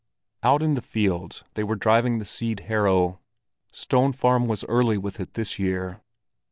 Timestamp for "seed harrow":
2.25-3.19